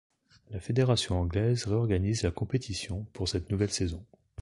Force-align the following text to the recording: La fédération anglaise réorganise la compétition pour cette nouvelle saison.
La 0.49 0.59
fédération 0.59 1.19
anglaise 1.21 1.65
réorganise 1.65 2.23
la 2.23 2.31
compétition 2.31 3.05
pour 3.13 3.27
cette 3.29 3.51
nouvelle 3.51 3.69
saison. 3.69 4.03